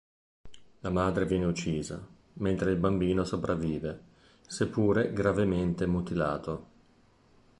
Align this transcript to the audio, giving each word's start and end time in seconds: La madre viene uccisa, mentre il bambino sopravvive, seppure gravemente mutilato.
La 0.79 0.89
madre 0.89 1.27
viene 1.27 1.45
uccisa, 1.45 2.03
mentre 2.37 2.71
il 2.71 2.77
bambino 2.77 3.23
sopravvive, 3.23 4.01
seppure 4.47 5.13
gravemente 5.13 5.85
mutilato. 5.85 6.65